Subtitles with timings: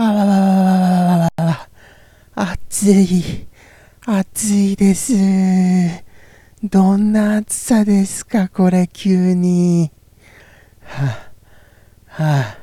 [0.00, 1.68] あららららららら
[2.36, 3.48] 暑い、
[4.06, 5.12] 暑いです。
[6.62, 9.90] どんな暑さですか、これ、急に。
[10.84, 11.32] は
[12.16, 12.58] あ、はあ、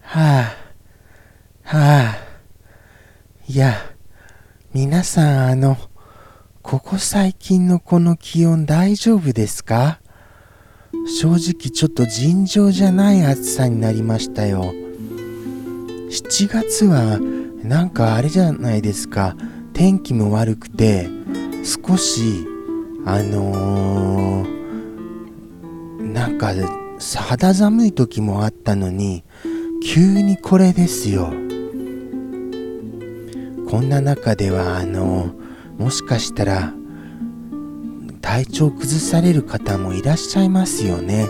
[0.00, 0.54] は
[1.62, 2.16] あ、はあ。
[3.46, 3.74] いや、
[4.72, 5.76] 皆さん、あの、
[6.62, 10.00] ここ最近のこの気温大丈夫ですか？
[11.20, 14.72] 正直ちょっと尋常じゃない暑さになりましたよ。
[16.08, 17.18] 7月は
[17.62, 19.36] なんかあれじゃないですか。
[19.72, 21.08] 天気も悪くて
[21.64, 22.46] 少し
[23.04, 26.52] あのー、なんか
[27.16, 29.24] 肌寒い時もあったのに
[29.84, 31.32] 急にこれですよ。
[33.68, 36.72] こんな中ではあのー、もしかしたら
[38.22, 41.28] 体調崩される方もいらっしゃいますよね。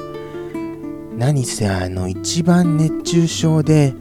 [1.16, 3.94] 何せあの一番熱中症で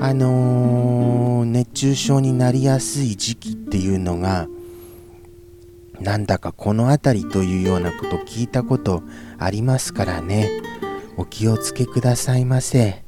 [0.00, 4.48] あのー、熱中症になりやすい時期っていうのが
[6.00, 9.02] なんだかこの辺りというようなこと聞いたこと
[9.38, 10.50] ありますからね。
[11.16, 13.04] お気をつけくださいませ。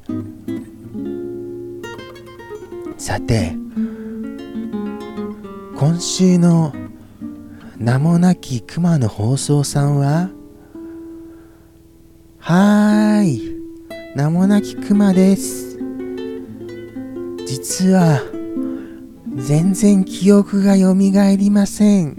[2.97, 3.56] さて
[5.77, 6.72] 今週の
[7.78, 10.30] 名もなき熊の放送さんは？
[12.38, 13.56] はーい。
[14.14, 15.66] 名もなき熊です。
[17.47, 18.21] 実は
[19.37, 22.17] 全然記憶がよみがえりません。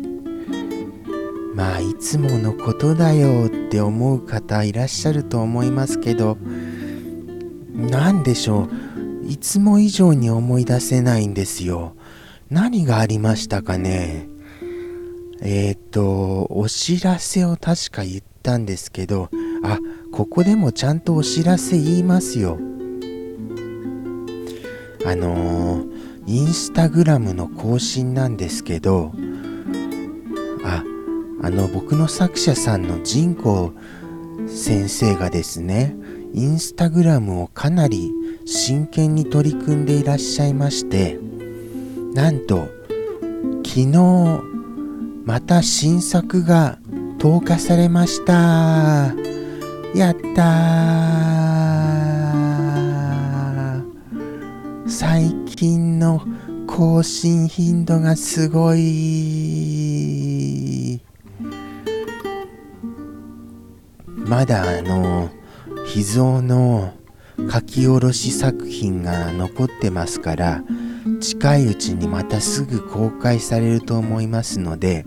[1.54, 6.38] まあいつものことだよって思う方いらっしゃると思いますけど
[7.74, 9.28] 何でしょう？
[9.28, 11.96] いつも以上に思い出せないんですよ。
[12.50, 14.30] 何がありましたかね？
[15.42, 19.30] えっ、ー、とお知らせを確か言ったんですけど
[19.64, 19.80] あ
[20.12, 22.60] ここでもちゃんとお知らせ言いますよ。
[25.08, 25.88] あのー、
[26.26, 29.14] インスタグラムの更新なんですけど、
[30.66, 30.84] あ、
[31.42, 33.72] あの、僕の作者さんの仁子
[34.50, 35.96] 先生がですね、
[36.34, 38.12] インスタグラムをかなり
[38.46, 41.18] 真剣に取り組んでいらっしゃいまして、
[42.14, 42.68] なんと、
[43.66, 44.42] 昨日、
[45.24, 46.80] また新作が
[47.18, 49.14] 投下されました。
[49.96, 51.37] やったー
[54.90, 56.22] 最近の
[56.66, 58.80] 更新頻度がすごい。
[64.08, 65.30] まだあの
[65.86, 66.94] 秘蔵の
[67.52, 70.64] 書き下ろし作品が残ってますから
[71.20, 75.06] 近いうちにまたすぐ公開されると思いますので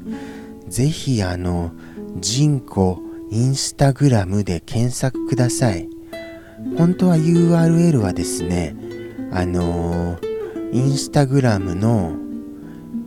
[0.69, 1.73] ぜひあの
[2.17, 5.89] 人工インスタグラムで検索ください。
[6.77, 8.77] 本当は URL はですね
[9.33, 12.17] あのー、インスタグラムの、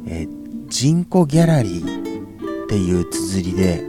[0.07, 0.27] え、
[0.67, 3.83] 人工ギャラリーっていう綴りで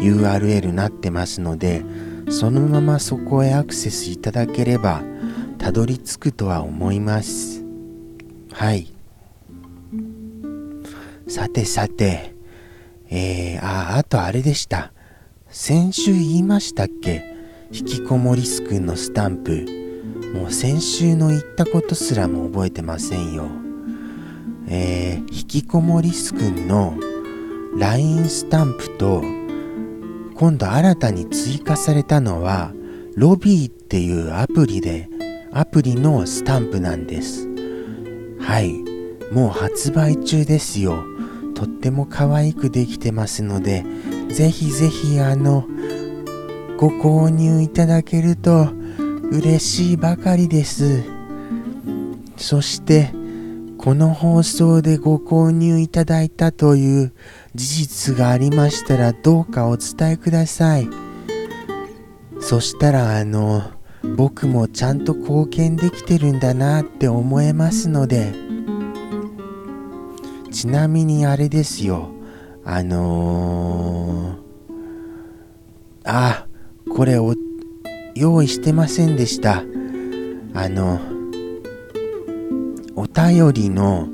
[0.00, 1.84] URL なってますので、
[2.28, 5.02] そのままそこへアクセスいただければ、
[5.58, 7.64] たどり着くとは思います。
[8.52, 8.92] はい。
[11.28, 12.34] さてさて、
[13.10, 14.92] えー、あ、あとあれでした。
[15.48, 17.24] 先週言いましたっけ？
[17.72, 19.83] 引きこもりすくんのスタンプ。
[20.34, 23.46] もう先週の言ったことすらも覚えてませんよ。
[24.66, 26.98] えー、引きこもりすくんの
[27.78, 29.22] LINE スタンプと
[30.34, 32.72] 今度新たに追加されたのは
[33.14, 35.08] ロビーっていうアプリで
[35.52, 37.46] アプリのスタンプなんです。
[38.40, 38.72] はい。
[39.32, 41.04] もう発売中ですよ。
[41.54, 43.84] とっても可愛くできてますので
[44.30, 45.68] ぜひぜひあの
[46.76, 48.68] ご購入いただけると
[49.30, 51.02] 嬉しいばかりです。
[52.36, 53.10] そして、
[53.78, 57.12] この放送でご購入いただいたという
[57.54, 60.88] 事実がありましたらどうかお伝えください。
[62.40, 63.62] そしたらあの、
[64.16, 68.32] 僕もちゃんと貢献できてるんだなって思えますので、
[70.50, 72.10] ちなみにあれですよ、
[72.64, 76.46] あのー、あ、
[76.94, 77.34] これお
[78.14, 79.64] 用意してませんでした。
[80.54, 81.00] あの、
[82.96, 84.08] お便りの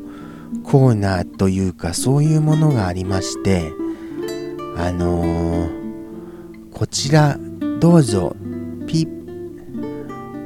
[0.65, 3.73] コーナーというかそういうものがありまして、
[4.77, 7.39] あのー、こちら
[7.81, 8.35] どうぞ
[8.87, 9.21] ピッ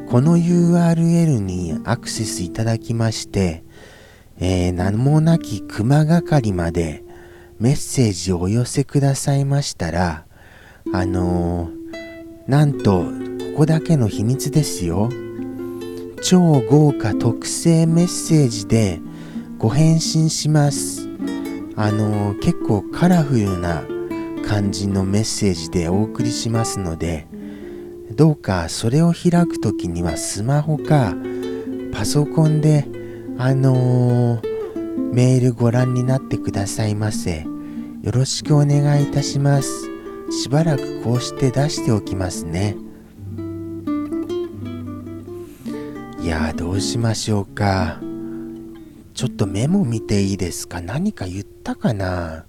[0.09, 3.65] この URL にアクセスいただきまして、
[4.39, 7.03] えー、名もなき熊係まで
[7.59, 10.27] メッセージをお寄せくださいましたら、
[10.93, 13.05] あのー、なんと
[13.55, 15.09] ここだけの秘密ですよ。
[16.25, 19.01] 超豪華特製メッセージで
[19.59, 21.09] ご返信します。
[21.77, 23.85] あの結構カラフルな
[24.45, 27.29] 感じのメッセージでお送りしますので
[28.11, 31.15] どうかそれを開くときにはスマホか
[31.93, 32.89] パソコンで
[33.39, 37.47] あのー、メールご覧になってくださいませ。
[38.03, 39.89] よろしくお願いいたします。
[40.43, 42.84] しばらくこうして出しておきますね。
[46.25, 48.01] いやどうしましょうか。
[49.13, 50.81] ちょっとメモ見ていいですか？
[50.81, 52.47] 何か言ったかな？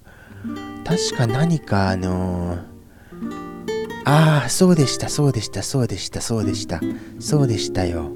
[0.86, 2.60] 確か何かあのー、
[4.06, 6.80] ああそうでしたそうでしたそうでしたそうでした。
[7.20, 8.14] そうでしたよ。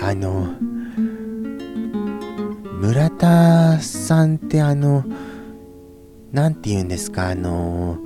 [0.00, 0.54] あの
[2.78, 5.04] 村田さんってあの
[6.30, 7.30] 何て言うんですか？
[7.30, 7.98] あの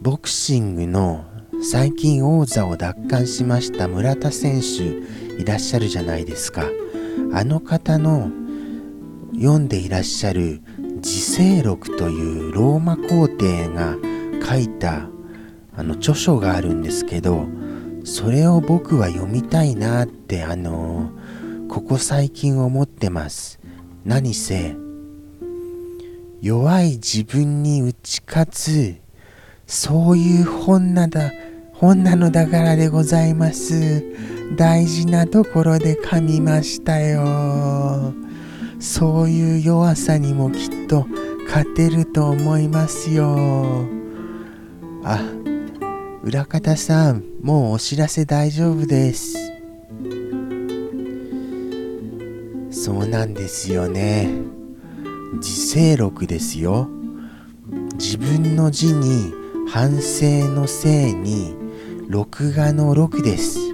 [0.00, 1.24] ボクシングの
[1.62, 5.21] 最近王座を奪還しました村田選手。
[5.38, 6.64] いらっしゃるじゃないですか。
[7.32, 8.30] あの方の
[9.34, 10.60] 読んでいらっしゃる
[10.96, 13.96] 自世録というローマ皇帝が
[14.46, 15.08] 書いた
[15.74, 17.46] あの著書があるんですけど
[18.04, 21.10] それを僕は読みたいなってあの
[21.68, 23.58] ここ最近思ってます。
[24.04, 24.76] 何せ
[26.40, 28.96] 弱い自分に打ち勝つ
[29.66, 31.32] そういう本なだ
[31.72, 34.04] 本なのだからでございます。
[34.56, 38.12] 大事なところで噛みましたよ。
[38.78, 41.06] そういう弱さにもきっと
[41.46, 43.86] 勝てると思いますよ。
[45.04, 45.20] あ
[46.22, 49.36] 裏方さんもうお知らせ大丈夫です。
[52.70, 54.28] そうなんですよね。
[55.34, 56.88] 自省録ですよ。
[57.94, 59.32] 自分の字に
[59.68, 61.54] 反省のせいに
[62.08, 63.71] 録画の録です。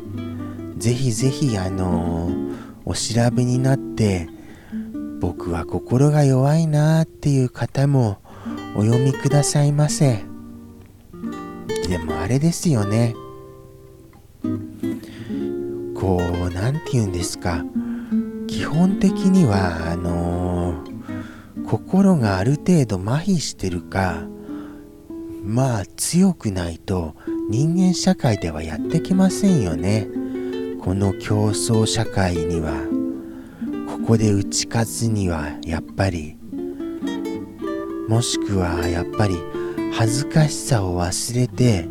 [0.78, 2.30] ぜひぜひあの、
[2.84, 4.28] お調べになって
[5.20, 8.19] 僕は心が弱いなっていう方も
[8.76, 10.25] お読みくださいませ。
[11.88, 13.14] でもあれですよね。
[15.94, 17.64] こう何て言うんですか。
[18.46, 20.84] 基本的にはあの、
[21.66, 24.22] 心がある程度麻痺してるか
[25.44, 27.14] まあ強くないと
[27.50, 30.08] 人間社会ではやってきませんよね。
[30.88, 32.73] この競争社会には。
[34.00, 36.38] ここで打ち勝つにはやっぱり
[38.08, 39.37] もしくはやっぱり
[39.93, 41.87] 恥ずかしさを忘れて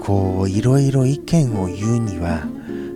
[0.00, 2.44] こういろいろ意見を言うには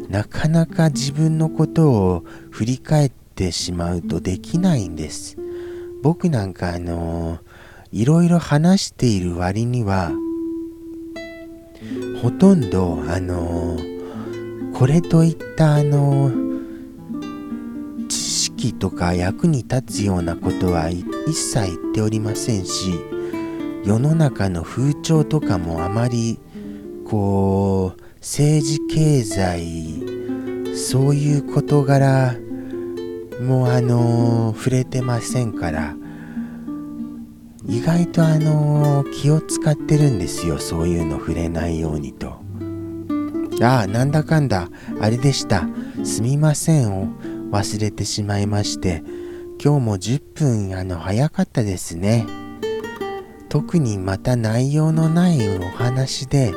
[0.08, 5.36] なかなか自分のことを振り返ってしまうとできないんです
[6.04, 7.40] 僕なんかあの
[7.90, 10.12] いろいろ話している割には
[12.22, 13.89] ほとんどあの
[14.80, 16.30] これといったあの
[18.08, 22.94] 知識とか役に立つようなことは一切言っておりませんし
[23.84, 26.40] 世の中の風潮とかもあまり
[27.06, 32.36] こう政治経済そういう事柄
[33.42, 35.94] もあの触れてませんから
[37.66, 42.39] 意外とあの気を使ってるんですよそういうの触れないようにと。
[43.62, 44.68] ああなんだかんだ
[45.00, 45.68] あれでした。
[46.04, 47.08] すみませんを
[47.50, 49.02] 忘れてしまいまして
[49.62, 52.26] 今日も10分あの早かったですね。
[53.48, 56.54] 特にまた内容のないお話で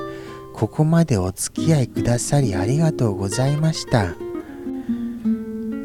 [0.53, 4.13] ここまでお付き合いくださりありがとうございました。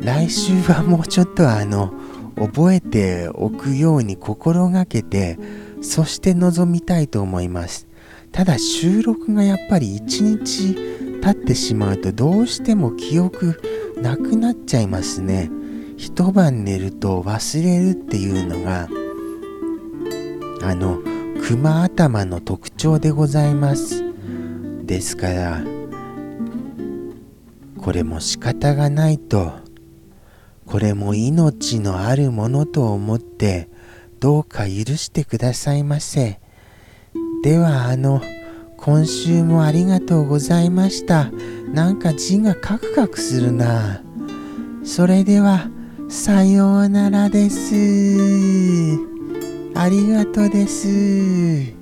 [0.03, 1.93] 来週はもうちょっとあの
[2.37, 5.39] 覚えておくように心がけて
[5.81, 7.89] そして臨みたいと思います。
[8.31, 10.77] ただ収録がやっぱり一日
[11.21, 13.61] 経ってしまうとどうしても記憶
[14.01, 15.51] なくなっちゃいますね。
[15.97, 18.89] 一晩寝ると忘れるっていうのが
[20.63, 20.99] あの
[21.43, 24.05] 熊頭の特徴でございます。
[24.85, 25.63] ですから
[27.79, 29.53] これも仕方がないと
[30.67, 33.69] これも命のあるものと思って
[34.21, 36.41] どうか許してくださいませ。
[37.43, 38.21] ではあの
[38.79, 41.31] 今週もありがとうございました。
[41.75, 44.01] なんか字がカクカクするな。
[44.85, 45.69] それでは、
[46.09, 48.99] さようならです。
[49.75, 51.78] ありがとうです。